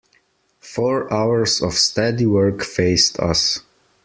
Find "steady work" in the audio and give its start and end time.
1.75-2.63